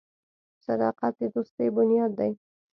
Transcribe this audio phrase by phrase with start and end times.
[0.65, 2.31] •صداقت د دوستۍ بنیاد دی.